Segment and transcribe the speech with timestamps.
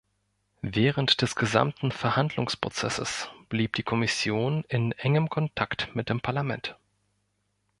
[0.63, 6.75] Während des gesamten Verhandlungsprozesses blieb die Kommission in engem Kontakt mit dem Parlament.